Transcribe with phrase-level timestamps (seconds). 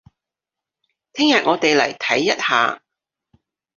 [1.13, 2.81] 聽日我哋嚟睇一下